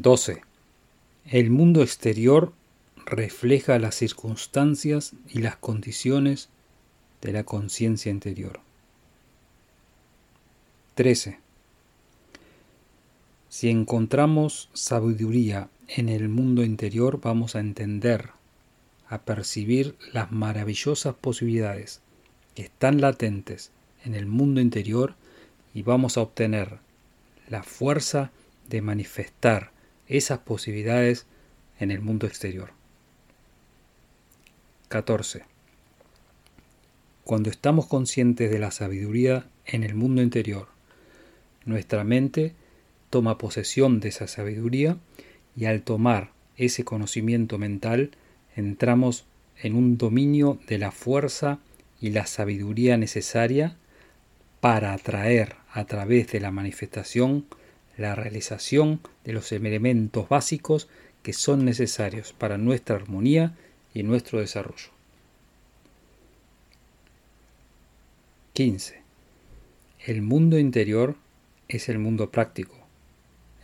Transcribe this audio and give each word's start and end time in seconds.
12. 0.00 0.40
El 1.26 1.50
mundo 1.50 1.82
exterior 1.82 2.54
refleja 3.04 3.78
las 3.78 3.96
circunstancias 3.96 5.12
y 5.28 5.40
las 5.40 5.56
condiciones 5.56 6.48
de 7.20 7.32
la 7.32 7.44
conciencia 7.44 8.10
interior. 8.10 8.60
13. 10.94 11.38
Si 13.50 13.68
encontramos 13.68 14.70
sabiduría 14.72 15.68
en 15.86 16.08
el 16.08 16.30
mundo 16.30 16.64
interior, 16.64 17.20
vamos 17.20 17.54
a 17.54 17.60
entender, 17.60 18.30
a 19.06 19.18
percibir 19.18 19.96
las 20.14 20.32
maravillosas 20.32 21.14
posibilidades 21.14 22.00
que 22.54 22.62
están 22.62 23.02
latentes 23.02 23.70
en 24.06 24.14
el 24.14 24.24
mundo 24.24 24.62
interior 24.62 25.14
y 25.74 25.82
vamos 25.82 26.16
a 26.16 26.22
obtener 26.22 26.78
la 27.50 27.62
fuerza 27.62 28.30
de 28.70 28.80
manifestar 28.80 29.72
esas 30.10 30.40
posibilidades 30.40 31.26
en 31.78 31.90
el 31.90 32.00
mundo 32.00 32.26
exterior. 32.26 32.72
14. 34.88 35.44
Cuando 37.24 37.48
estamos 37.48 37.86
conscientes 37.86 38.50
de 38.50 38.58
la 38.58 38.72
sabiduría 38.72 39.46
en 39.64 39.84
el 39.84 39.94
mundo 39.94 40.20
interior, 40.20 40.66
nuestra 41.64 42.02
mente 42.02 42.54
toma 43.08 43.38
posesión 43.38 44.00
de 44.00 44.08
esa 44.08 44.26
sabiduría 44.26 44.98
y 45.56 45.66
al 45.66 45.82
tomar 45.82 46.32
ese 46.56 46.84
conocimiento 46.84 47.56
mental 47.56 48.10
entramos 48.56 49.26
en 49.62 49.76
un 49.76 49.96
dominio 49.96 50.58
de 50.66 50.78
la 50.78 50.90
fuerza 50.90 51.60
y 52.00 52.10
la 52.10 52.26
sabiduría 52.26 52.96
necesaria 52.96 53.76
para 54.60 54.92
atraer 54.92 55.54
a 55.72 55.84
través 55.84 56.32
de 56.32 56.40
la 56.40 56.50
manifestación 56.50 57.46
la 57.96 58.14
realización 58.14 59.00
de 59.24 59.32
los 59.32 59.52
elementos 59.52 60.28
básicos 60.28 60.88
que 61.22 61.32
son 61.32 61.64
necesarios 61.64 62.32
para 62.32 62.58
nuestra 62.58 62.96
armonía 62.96 63.54
y 63.94 64.02
nuestro 64.02 64.40
desarrollo. 64.40 64.90
15. 68.54 69.00
El 70.06 70.22
mundo 70.22 70.58
interior 70.58 71.16
es 71.68 71.88
el 71.88 71.98
mundo 71.98 72.30
práctico, 72.30 72.76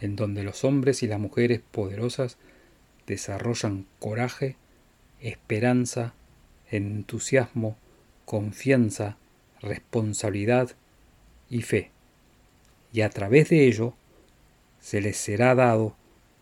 en 0.00 0.16
donde 0.16 0.42
los 0.42 0.64
hombres 0.64 1.02
y 1.02 1.06
las 1.06 1.18
mujeres 1.18 1.60
poderosas 1.70 2.36
desarrollan 3.06 3.86
coraje, 3.98 4.56
esperanza, 5.20 6.14
entusiasmo, 6.70 7.76
confianza, 8.24 9.16
responsabilidad 9.62 10.72
y 11.48 11.62
fe, 11.62 11.90
y 12.92 13.00
a 13.00 13.10
través 13.10 13.48
de 13.48 13.66
ello 13.66 13.94
se 14.86 15.00
les 15.00 15.16
será 15.16 15.56
dado 15.56 15.96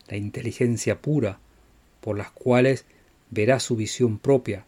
la 0.07 0.19
inteligencia 0.19 1.01
pura 1.01 1.39
por 2.03 2.19
las 2.19 2.31
cuales 2.31 2.85
verá 3.31 3.59
su 3.59 3.75
visión 3.75 4.19
propia 4.19 4.67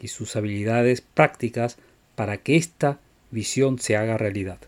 y 0.00 0.08
sus 0.08 0.34
habilidades 0.34 1.02
prácticas 1.02 1.76
para 2.16 2.38
que 2.38 2.56
esta 2.56 2.98
visión 3.30 3.78
se 3.78 3.96
haga 3.96 4.18
realidad. 4.18 4.58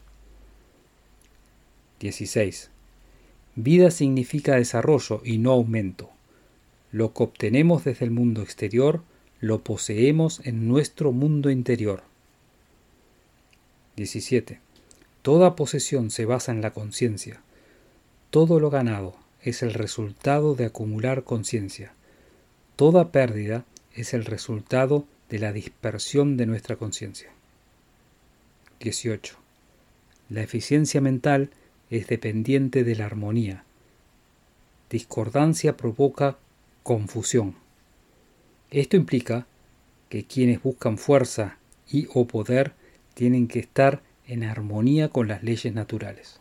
16. 1.98 2.70
Vida 3.56 3.90
significa 3.90 4.54
desarrollo 4.54 5.20
y 5.24 5.38
no 5.38 5.50
aumento. 5.50 6.10
Lo 6.92 7.12
que 7.12 7.24
obtenemos 7.24 7.82
desde 7.82 8.04
el 8.04 8.12
mundo 8.12 8.40
exterior 8.40 9.02
lo 9.40 9.64
poseemos 9.64 10.40
en 10.44 10.68
nuestro 10.68 11.10
mundo 11.10 11.50
interior. 11.50 12.04
17. 13.96 14.60
Toda 15.22 15.56
posesión 15.56 16.12
se 16.12 16.24
basa 16.24 16.52
en 16.52 16.60
la 16.60 16.72
conciencia. 16.72 17.40
Todo 18.34 18.58
lo 18.58 18.68
ganado 18.68 19.14
es 19.42 19.62
el 19.62 19.72
resultado 19.72 20.56
de 20.56 20.64
acumular 20.64 21.22
conciencia. 21.22 21.92
Toda 22.74 23.12
pérdida 23.12 23.64
es 23.94 24.12
el 24.12 24.24
resultado 24.24 25.06
de 25.30 25.38
la 25.38 25.52
dispersión 25.52 26.36
de 26.36 26.44
nuestra 26.46 26.74
conciencia. 26.74 27.30
18. 28.80 29.36
La 30.30 30.42
eficiencia 30.42 31.00
mental 31.00 31.50
es 31.90 32.08
dependiente 32.08 32.82
de 32.82 32.96
la 32.96 33.06
armonía. 33.06 33.62
Discordancia 34.90 35.76
provoca 35.76 36.36
confusión. 36.82 37.54
Esto 38.72 38.96
implica 38.96 39.46
que 40.08 40.24
quienes 40.24 40.60
buscan 40.60 40.98
fuerza 40.98 41.58
y 41.88 42.08
o 42.12 42.26
poder 42.26 42.72
tienen 43.14 43.46
que 43.46 43.60
estar 43.60 44.02
en 44.26 44.42
armonía 44.42 45.08
con 45.08 45.28
las 45.28 45.44
leyes 45.44 45.72
naturales. 45.72 46.40